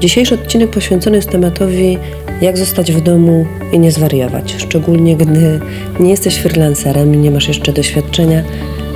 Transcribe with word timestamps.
Dzisiejszy 0.00 0.34
odcinek 0.34 0.70
poświęcony 0.70 1.16
jest 1.16 1.30
tematowi, 1.30 1.98
jak 2.40 2.58
zostać 2.58 2.92
w 2.92 3.00
domu 3.00 3.46
i 3.72 3.78
nie 3.78 3.92
zwariować. 3.92 4.54
Szczególnie 4.58 5.16
gdy 5.16 5.60
nie 6.00 6.10
jesteś 6.10 6.36
freelancerem 6.36 7.14
i 7.14 7.18
nie 7.18 7.30
masz 7.30 7.48
jeszcze 7.48 7.72
doświadczenia, 7.72 8.42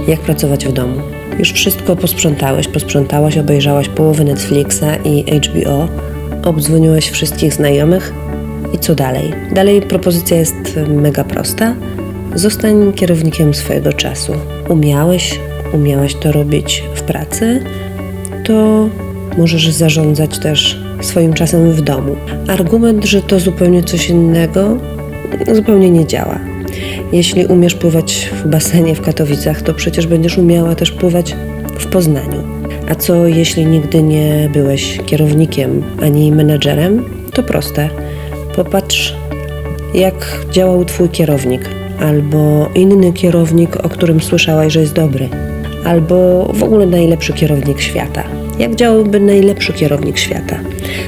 jak 0.09 0.21
pracować 0.21 0.67
w 0.67 0.73
domu. 0.73 1.01
Już 1.39 1.53
wszystko 1.53 1.97
posprzątałeś, 1.97 2.69
posprzątałaś, 2.69 3.39
obejrzałaś 3.39 3.89
połowę 3.89 4.25
Netflixa 4.25 4.85
i 5.05 5.25
HBO, 5.25 5.89
obdzwoniłeś 6.45 7.11
wszystkich 7.11 7.55
znajomych 7.55 8.15
i 8.75 8.79
co 8.79 8.95
dalej? 8.95 9.33
Dalej 9.55 9.83
propozycja 9.83 10.37
jest 10.37 10.79
mega 10.89 11.25
prosta. 11.25 11.75
Zostań 12.35 12.93
kierownikiem 12.93 13.55
swojego 13.55 13.93
czasu. 13.93 14.33
Umiałeś, 14.69 15.41
umiałeś 15.73 16.15
to 16.15 16.33
robić 16.33 16.85
w 16.95 17.03
pracy, 17.03 17.65
to 18.45 18.89
możesz 19.39 19.69
zarządzać 19.69 20.39
też 20.39 20.90
swoim 21.01 21.33
czasem 21.33 21.73
w 21.73 21.81
domu. 21.81 22.17
Argument, 22.49 23.05
że 23.05 23.23
to 23.23 23.41
zupełnie 23.41 23.83
coś 23.83 24.11
innego, 24.11 24.77
zupełnie 25.53 25.91
nie 25.91 26.07
działa. 26.07 26.39
Jeśli 27.13 27.47
umiesz 27.47 27.75
pływać 27.75 28.31
w 28.33 28.49
basenie 28.49 28.95
w 28.95 29.01
Katowicach, 29.01 29.63
to 29.63 29.75
przecież 29.75 30.07
będziesz 30.07 30.39
umiała 30.39 30.75
też 30.75 30.91
pływać 30.91 31.37
w 31.79 31.87
Poznaniu. 31.87 32.43
A 32.89 32.95
co 32.95 33.27
jeśli 33.27 33.67
nigdy 33.67 34.03
nie 34.03 34.51
byłeś 34.53 34.99
kierownikiem 35.07 35.83
ani 36.03 36.33
menedżerem? 36.33 37.05
To 37.33 37.43
proste. 37.43 37.89
Popatrz, 38.57 39.15
jak 39.95 40.47
działał 40.51 40.85
Twój 40.85 41.09
kierownik, 41.09 41.69
albo 42.01 42.69
inny 42.75 43.13
kierownik, 43.13 43.77
o 43.77 43.89
którym 43.89 44.21
słyszałaś, 44.21 44.73
że 44.73 44.81
jest 44.81 44.93
dobry, 44.93 45.29
albo 45.85 46.45
w 46.55 46.63
ogóle 46.63 46.87
najlepszy 46.87 47.33
kierownik 47.33 47.81
świata. 47.81 48.25
Jak 48.61 48.75
działałby 48.75 49.21
najlepszy 49.21 49.73
kierownik 49.73 50.19
świata? 50.19 50.61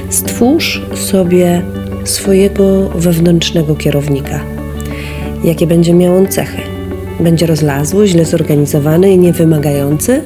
Stwórz 0.09 0.81
sobie 0.95 1.61
swojego 2.03 2.89
wewnętrznego 2.89 3.75
kierownika. 3.75 4.39
Jakie 5.43 5.67
będzie 5.67 5.93
miał 5.93 6.17
on 6.17 6.27
cechy? 6.27 6.61
Będzie 7.19 7.45
rozlazły, 7.45 8.07
źle 8.07 8.25
zorganizowany 8.25 9.11
i 9.11 9.17
niewymagający? 9.17 10.21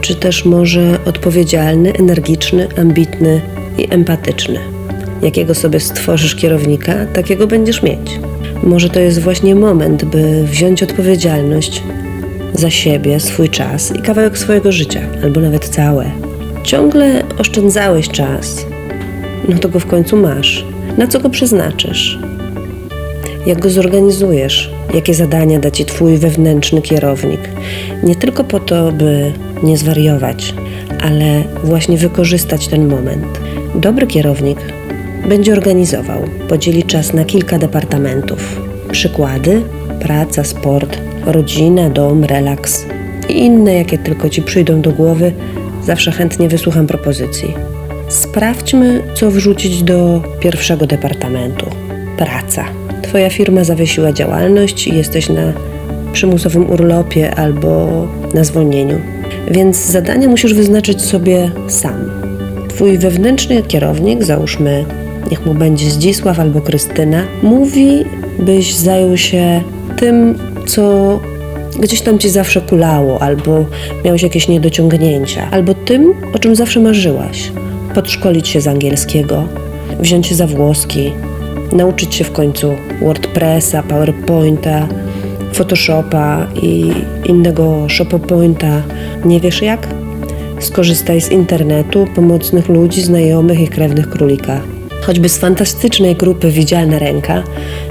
Czy 0.00 0.14
też 0.14 0.44
może 0.44 0.98
odpowiedzialny, 1.06 1.92
energiczny, 1.92 2.68
ambitny 2.78 3.40
i 3.78 3.86
empatyczny? 3.90 4.58
Jakiego 5.22 5.54
sobie 5.54 5.80
stworzysz 5.80 6.34
kierownika, 6.34 7.06
takiego 7.06 7.46
będziesz 7.46 7.82
mieć. 7.82 8.20
Może 8.62 8.90
to 8.90 9.00
jest 9.00 9.20
właśnie 9.20 9.54
moment, 9.54 10.04
by 10.04 10.44
wziąć 10.44 10.82
odpowiedzialność 10.82 11.82
za 12.54 12.70
siebie, 12.70 13.20
swój 13.20 13.48
czas 13.48 13.96
i 13.96 14.02
kawałek 14.02 14.38
swojego 14.38 14.72
życia, 14.72 15.00
albo 15.22 15.40
nawet 15.40 15.68
całe. 15.68 16.04
Ciągle 16.62 17.22
oszczędzałeś 17.38 18.08
czas, 18.08 18.66
no 19.48 19.58
to 19.58 19.68
go 19.68 19.80
w 19.80 19.86
końcu 19.86 20.16
masz. 20.16 20.64
Na 20.98 21.06
co 21.06 21.20
go 21.20 21.30
przeznaczysz? 21.30 22.18
Jak 23.46 23.60
go 23.60 23.70
zorganizujesz? 23.70 24.70
Jakie 24.94 25.14
zadania 25.14 25.58
da 25.58 25.70
ci 25.70 25.84
Twój 25.84 26.18
wewnętrzny 26.18 26.82
kierownik? 26.82 27.40
Nie 28.02 28.14
tylko 28.14 28.44
po 28.44 28.60
to, 28.60 28.92
by 28.92 29.32
nie 29.62 29.76
zwariować, 29.76 30.54
ale 31.00 31.42
właśnie 31.64 31.96
wykorzystać 31.98 32.68
ten 32.68 32.88
moment. 32.88 33.40
Dobry 33.74 34.06
kierownik 34.06 34.58
będzie 35.28 35.52
organizował, 35.52 36.22
podzieli 36.48 36.82
czas 36.82 37.12
na 37.12 37.24
kilka 37.24 37.58
departamentów. 37.58 38.60
Przykłady: 38.92 39.62
praca, 40.00 40.44
sport, 40.44 40.98
rodzina, 41.26 41.90
dom, 41.90 42.24
relaks 42.24 42.86
i 43.28 43.38
inne, 43.38 43.74
jakie 43.74 43.98
tylko 43.98 44.28
ci 44.28 44.42
przyjdą 44.42 44.80
do 44.80 44.92
głowy, 44.92 45.32
zawsze 45.84 46.12
chętnie 46.12 46.48
wysłucham 46.48 46.86
propozycji. 46.86 47.54
Sprawdźmy, 48.08 49.02
co 49.14 49.30
wrzucić 49.30 49.82
do 49.82 50.22
pierwszego 50.40 50.86
departamentu. 50.86 51.66
Praca. 52.16 52.64
Twoja 53.02 53.30
firma 53.30 53.64
zawiesiła 53.64 54.12
działalność 54.12 54.86
i 54.86 54.96
jesteś 54.96 55.28
na 55.28 55.52
przymusowym 56.12 56.70
urlopie 56.70 57.34
albo 57.34 57.88
na 58.34 58.44
zwolnieniu. 58.44 59.00
Więc 59.50 59.76
zadanie 59.76 60.28
musisz 60.28 60.54
wyznaczyć 60.54 61.02
sobie 61.02 61.50
sam. 61.68 62.10
Twój 62.68 62.98
wewnętrzny 62.98 63.62
kierownik, 63.62 64.24
załóżmy, 64.24 64.84
niech 65.30 65.46
mu 65.46 65.54
będzie 65.54 65.90
Zdzisław 65.90 66.40
albo 66.40 66.60
Krystyna, 66.60 67.24
mówi, 67.42 68.04
byś 68.38 68.74
zajął 68.74 69.16
się 69.16 69.62
tym, 70.00 70.38
co 70.66 71.20
gdzieś 71.80 72.00
tam 72.00 72.18
ci 72.18 72.28
zawsze 72.28 72.60
kulało, 72.60 73.22
albo 73.22 73.64
miałeś 74.04 74.22
jakieś 74.22 74.48
niedociągnięcia, 74.48 75.48
albo 75.50 75.74
tym, 75.74 76.14
o 76.34 76.38
czym 76.38 76.56
zawsze 76.56 76.80
marzyłaś. 76.80 77.52
Podszkolić 77.94 78.48
się 78.48 78.60
z 78.60 78.66
angielskiego, 78.66 79.44
wziąć 80.00 80.26
się 80.26 80.34
za 80.34 80.46
włoski, 80.46 81.12
nauczyć 81.72 82.14
się 82.14 82.24
w 82.24 82.32
końcu 82.32 82.74
WordPressa, 83.02 83.82
PowerPointa, 83.82 84.88
Photoshopa 85.52 86.46
i 86.62 86.92
innego 87.24 87.86
ShopoPointa. 87.88 88.82
Nie 89.24 89.40
wiesz 89.40 89.62
jak? 89.62 89.88
Skorzystaj 90.60 91.20
z 91.20 91.30
internetu, 91.30 92.06
pomocnych 92.14 92.68
ludzi, 92.68 93.02
znajomych 93.02 93.60
i 93.60 93.68
krewnych 93.68 94.10
królika. 94.10 94.60
Choćby 95.02 95.28
z 95.28 95.38
fantastycznej 95.38 96.16
grupy 96.16 96.50
Widzialna 96.50 96.98
Ręka, 96.98 97.42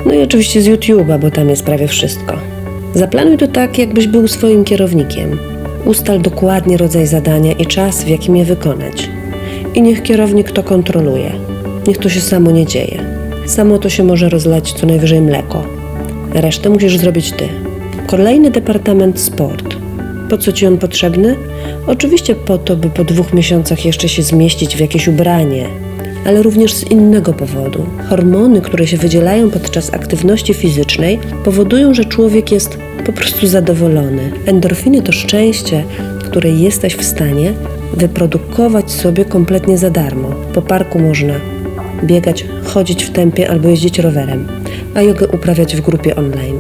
no 0.06 0.14
i 0.14 0.22
oczywiście 0.22 0.62
z 0.62 0.68
YouTube'a, 0.68 1.20
bo 1.20 1.32
tam 1.32 1.50
jest 1.50 1.64
prawie 1.64 1.88
wszystko. 1.88 2.38
Zaplanuj 2.94 3.38
to 3.38 3.48
tak, 3.48 3.78
jakbyś 3.78 4.08
był 4.08 4.28
swoim 4.28 4.64
kierownikiem. 4.64 5.40
Ustal 5.86 6.22
dokładnie 6.22 6.78
rodzaj 6.78 7.08
zadania 7.08 7.52
i 7.52 7.66
czas, 7.66 8.04
w 8.04 8.08
jakim 8.08 8.36
je 8.36 8.46
wykonać. 8.46 9.10
I 9.76 9.82
niech 9.82 10.04
kierownik 10.04 10.52
to 10.52 10.64
kontroluje. 10.64 11.32
Niech 11.88 11.98
to 11.98 12.10
się 12.10 12.22
samo 12.22 12.52
nie 12.52 12.66
dzieje. 12.66 13.04
Samo 13.46 13.78
to 13.78 13.90
się 13.90 14.04
może 14.04 14.30
rozlać 14.30 14.74
co 14.74 14.88
najwyżej 14.88 15.22
mleko. 15.22 15.64
Resztę 16.34 16.70
musisz 16.70 16.98
zrobić 16.98 17.32
ty. 17.32 17.50
Kolejny 18.08 18.52
departament 18.52 19.20
sport. 19.20 19.76
Po 20.30 20.38
co 20.38 20.52
ci 20.52 20.68
on 20.68 20.78
potrzebny? 20.78 21.36
Oczywiście 21.88 22.36
po 22.36 22.58
to, 22.58 22.76
by 22.76 22.90
po 22.90 23.04
dwóch 23.04 23.34
miesiącach 23.34 23.86
jeszcze 23.86 24.10
się 24.10 24.24
zmieścić 24.24 24.76
w 24.76 24.80
jakieś 24.80 25.08
ubranie, 25.08 25.66
ale 26.26 26.42
również 26.42 26.74
z 26.74 26.92
innego 26.92 27.34
powodu. 27.34 27.86
Hormony, 28.10 28.62
które 28.62 28.88
się 28.88 28.98
wydzielają 28.98 29.50
podczas 29.50 29.94
aktywności 29.94 30.54
fizycznej, 30.54 31.20
powodują, 31.44 31.94
że 31.94 32.06
człowiek 32.06 32.52
jest 32.52 32.78
po 33.06 33.14
prostu 33.14 33.48
zadowolony. 33.48 34.32
Endorfiny 34.46 35.02
to 35.02 35.12
szczęście, 35.12 35.84
które 36.24 36.50
jesteś 36.50 36.96
w 36.96 37.04
stanie 37.04 37.54
wyprodukować 37.94 38.92
sobie 38.92 39.26
kompletnie 39.26 39.78
za 39.78 39.90
darmo. 39.90 40.30
Po 40.54 40.62
parku 40.62 41.00
można 41.00 41.34
biegać, 42.04 42.46
chodzić 42.64 43.04
w 43.04 43.12
tempie 43.12 43.50
albo 43.50 43.70
jeździć 43.70 44.00
rowerem, 44.00 44.48
a 44.96 45.02
jogę 45.02 45.28
uprawiać 45.28 45.76
w 45.76 45.82
grupie 45.82 46.16
online. 46.16 46.60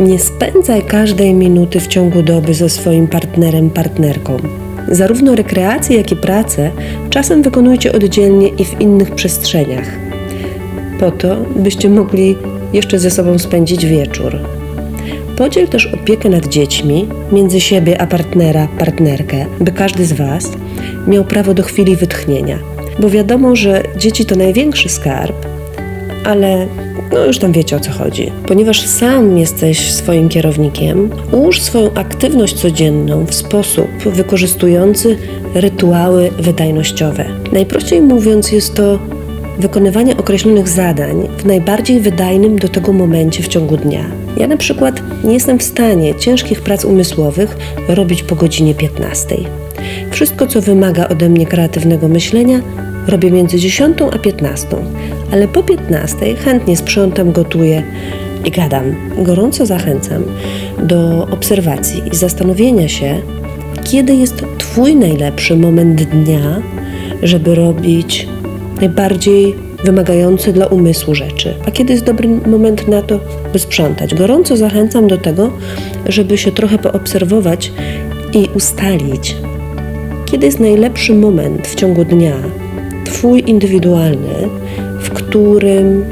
Nie 0.00 0.18
spędzaj 0.18 0.82
każdej 0.82 1.34
minuty 1.34 1.80
w 1.80 1.86
ciągu 1.86 2.22
doby 2.22 2.54
ze 2.54 2.68
swoim 2.68 3.08
partnerem, 3.08 3.70
partnerką. 3.70 4.36
Zarówno 4.88 5.34
rekreację, 5.34 5.96
jak 5.96 6.12
i 6.12 6.16
pracę 6.16 6.70
czasem 7.10 7.42
wykonujcie 7.42 7.92
oddzielnie 7.92 8.48
i 8.48 8.64
w 8.64 8.80
innych 8.80 9.10
przestrzeniach, 9.10 9.88
po 11.00 11.10
to, 11.10 11.36
byście 11.56 11.90
mogli 11.90 12.36
jeszcze 12.72 12.98
ze 12.98 13.10
sobą 13.10 13.38
spędzić 13.38 13.86
wieczór. 13.86 14.38
Podziel 15.36 15.68
też 15.68 15.86
opiekę 15.86 16.28
nad 16.28 16.46
dziećmi 16.46 17.08
między 17.32 17.60
siebie 17.60 18.00
a 18.00 18.06
partnera, 18.06 18.68
partnerkę, 18.78 19.46
by 19.60 19.72
każdy 19.72 20.04
z 20.04 20.12
Was 20.12 20.50
miał 21.06 21.24
prawo 21.24 21.54
do 21.54 21.62
chwili 21.62 21.96
wytchnienia. 21.96 22.58
Bo 23.00 23.10
wiadomo, 23.10 23.56
że 23.56 23.82
dzieci 23.96 24.24
to 24.24 24.36
największy 24.36 24.88
skarb, 24.88 25.55
ale 26.26 26.66
no 27.12 27.24
już 27.24 27.38
tam 27.38 27.52
wiecie 27.52 27.76
o 27.76 27.80
co 27.80 27.90
chodzi. 27.90 28.32
Ponieważ 28.46 28.86
sam 28.86 29.38
jesteś 29.38 29.92
swoim 29.92 30.28
kierownikiem, 30.28 31.10
ułóż 31.32 31.60
swoją 31.60 31.94
aktywność 31.94 32.54
codzienną 32.54 33.26
w 33.26 33.34
sposób 33.34 33.88
wykorzystujący 34.06 35.18
rytuały 35.54 36.30
wydajnościowe. 36.38 37.24
Najprościej 37.52 38.00
mówiąc, 38.00 38.52
jest 38.52 38.74
to 38.74 38.98
wykonywanie 39.58 40.16
określonych 40.16 40.68
zadań 40.68 41.28
w 41.38 41.44
najbardziej 41.44 42.00
wydajnym 42.00 42.58
do 42.58 42.68
tego 42.68 42.92
momencie 42.92 43.42
w 43.42 43.48
ciągu 43.48 43.76
dnia. 43.76 44.04
Ja 44.36 44.46
na 44.46 44.56
przykład 44.56 45.02
nie 45.24 45.34
jestem 45.34 45.58
w 45.58 45.62
stanie 45.62 46.14
ciężkich 46.14 46.60
prac 46.60 46.84
umysłowych 46.84 47.56
robić 47.88 48.22
po 48.22 48.36
godzinie 48.36 48.74
15. 48.74 49.36
Wszystko, 50.10 50.46
co 50.46 50.60
wymaga 50.60 51.08
ode 51.08 51.28
mnie 51.28 51.46
kreatywnego 51.46 52.08
myślenia, 52.08 52.60
robię 53.08 53.30
między 53.30 53.58
10 53.58 53.98
a 54.12 54.18
15, 54.18 54.66
ale 55.32 55.48
po 55.48 55.62
15 55.62 56.34
chętnie 56.34 56.76
sprzątam, 56.76 57.32
gotuję 57.32 57.82
i 58.44 58.50
gadam. 58.50 58.94
Gorąco 59.18 59.66
zachęcam 59.66 60.22
do 60.82 61.26
obserwacji 61.30 62.02
i 62.12 62.16
zastanowienia 62.16 62.88
się, 62.88 63.20
kiedy 63.84 64.14
jest 64.14 64.44
Twój 64.58 64.96
najlepszy 64.96 65.56
moment 65.56 66.02
dnia, 66.02 66.62
żeby 67.22 67.54
robić 67.54 68.28
najbardziej 68.80 69.54
wymagający 69.84 70.52
dla 70.52 70.66
umysłu 70.66 71.14
rzeczy, 71.14 71.54
a 71.66 71.70
kiedy 71.70 71.92
jest 71.92 72.04
dobry 72.04 72.28
moment 72.28 72.88
na 72.88 73.02
to, 73.02 73.20
by 73.52 73.58
sprzątać. 73.58 74.14
Gorąco 74.14 74.56
zachęcam 74.56 75.08
do 75.08 75.18
tego, 75.18 75.52
żeby 76.06 76.38
się 76.38 76.52
trochę 76.52 76.78
poobserwować 76.78 77.72
i 78.32 78.48
ustalić, 78.54 79.36
kiedy 80.26 80.46
jest 80.46 80.60
najlepszy 80.60 81.14
moment 81.14 81.68
w 81.68 81.74
ciągu 81.74 82.04
dnia, 82.04 82.34
Twój 83.06 83.42
indywidualny, 83.46 84.48
w 85.00 85.10
którym 85.10 86.04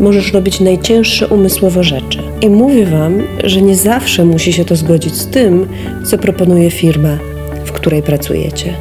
możesz 0.00 0.32
robić 0.32 0.60
najcięższe 0.60 1.28
umysłowo 1.28 1.82
rzeczy. 1.82 2.18
I 2.40 2.48
mówię 2.48 2.86
Wam, 2.86 3.22
że 3.44 3.62
nie 3.62 3.76
zawsze 3.76 4.24
musi 4.24 4.52
się 4.52 4.64
to 4.64 4.76
zgodzić 4.76 5.14
z 5.14 5.26
tym, 5.26 5.66
co 6.04 6.18
proponuje 6.18 6.70
firma, 6.70 7.18
w 7.64 7.72
której 7.72 8.02
pracujecie. 8.02 8.74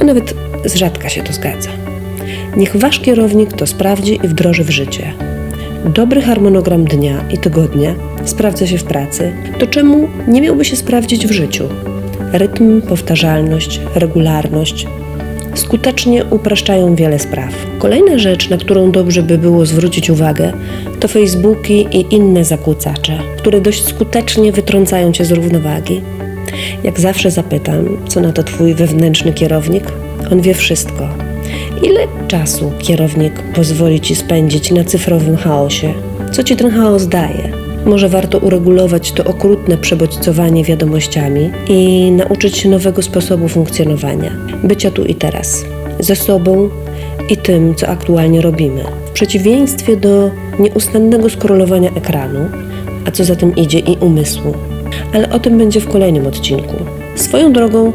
A 0.00 0.04
nawet 0.04 0.34
z 0.64 0.74
rzadka 0.74 1.08
się 1.08 1.22
to 1.22 1.32
zgadza. 1.32 1.70
Niech 2.56 2.76
Wasz 2.76 3.00
kierownik 3.00 3.52
to 3.52 3.66
sprawdzi 3.66 4.20
i 4.24 4.28
wdroży 4.28 4.64
w 4.64 4.70
życie. 4.70 5.12
Dobry 5.94 6.22
harmonogram 6.22 6.84
dnia 6.84 7.24
i 7.30 7.38
tygodnia 7.38 7.94
sprawdza 8.24 8.66
się 8.66 8.78
w 8.78 8.84
pracy, 8.84 9.32
to 9.58 9.66
czemu 9.66 10.08
nie 10.28 10.40
miałby 10.40 10.64
się 10.64 10.76
sprawdzić 10.76 11.26
w 11.26 11.32
życiu? 11.32 11.64
Rytm, 12.32 12.80
powtarzalność, 12.80 13.80
regularność 13.94 14.86
skutecznie 15.58 16.24
upraszczają 16.24 16.94
wiele 16.94 17.18
spraw. 17.18 17.54
Kolejna 17.78 18.18
rzecz, 18.18 18.50
na 18.50 18.56
którą 18.56 18.90
dobrze 18.90 19.22
by 19.22 19.38
było 19.38 19.66
zwrócić 19.66 20.10
uwagę, 20.10 20.52
to 21.00 21.08
Facebooki 21.08 21.86
i 21.92 22.14
inne 22.14 22.44
zakłócacze, 22.44 23.18
które 23.38 23.60
dość 23.60 23.84
skutecznie 23.84 24.52
wytrącają 24.52 25.12
cię 25.12 25.24
z 25.24 25.32
równowagi. 25.32 26.00
Jak 26.84 27.00
zawsze 27.00 27.30
zapytam, 27.30 27.96
co 28.08 28.20
na 28.20 28.32
to 28.32 28.42
twój 28.42 28.74
wewnętrzny 28.74 29.32
kierownik? 29.32 29.84
On 30.32 30.40
wie 30.40 30.54
wszystko. 30.54 31.08
Ile 31.82 32.00
czasu 32.28 32.72
kierownik 32.78 33.32
pozwoli 33.54 34.00
ci 34.00 34.16
spędzić 34.16 34.70
na 34.70 34.84
cyfrowym 34.84 35.36
chaosie? 35.36 35.94
Co 36.32 36.42
ci 36.42 36.56
ten 36.56 36.70
chaos 36.70 37.06
daje? 37.06 37.57
Może 37.86 38.08
warto 38.08 38.38
uregulować 38.38 39.12
to 39.12 39.24
okrutne 39.24 39.78
przebodźcowanie 39.78 40.64
wiadomościami 40.64 41.50
i 41.68 42.10
nauczyć 42.12 42.56
się 42.56 42.68
nowego 42.68 43.02
sposobu 43.02 43.48
funkcjonowania, 43.48 44.30
bycia 44.64 44.90
tu 44.90 45.04
i 45.04 45.14
teraz, 45.14 45.64
ze 46.00 46.16
sobą 46.16 46.68
i 47.28 47.36
tym, 47.36 47.74
co 47.74 47.88
aktualnie 47.88 48.40
robimy. 48.40 48.84
W 49.06 49.10
przeciwieństwie 49.10 49.96
do 49.96 50.30
nieustannego 50.58 51.30
skrolowania 51.30 51.90
ekranu, 51.90 52.38
a 53.06 53.10
co 53.10 53.24
za 53.24 53.36
tym 53.36 53.56
idzie 53.56 53.78
i 53.78 53.96
umysłu. 53.96 54.54
Ale 55.12 55.30
o 55.30 55.38
tym 55.38 55.58
będzie 55.58 55.80
w 55.80 55.88
kolejnym 55.88 56.26
odcinku. 56.26 56.74
Swoją 57.14 57.52
drogą 57.52 57.92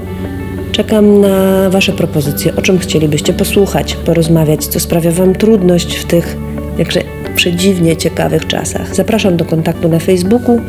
Czekam 0.73 1.21
na 1.21 1.69
Wasze 1.69 1.91
propozycje, 1.91 2.55
o 2.55 2.61
czym 2.61 2.79
chcielibyście 2.79 3.33
posłuchać, 3.33 3.95
porozmawiać, 3.95 4.65
co 4.65 4.79
sprawia 4.79 5.11
Wam 5.11 5.35
trudność 5.35 5.95
w 5.95 6.05
tych 6.05 6.37
jakże 6.77 7.01
przedziwnie 7.35 7.97
ciekawych 7.97 8.47
czasach. 8.47 8.95
Zapraszam 8.95 9.37
do 9.37 9.45
kontaktu 9.45 9.89
na 9.89 9.99
Facebooku 9.99 10.61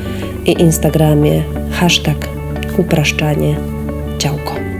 i 0.46 0.52
Instagramie. 0.52 1.42
Hashtag 1.70 2.28
upraszczanie 2.78 3.56
działko. 4.18 4.73